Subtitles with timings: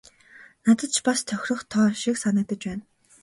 [0.65, 2.83] Надад ч бас тохирох тоо шиг санагдаж байна.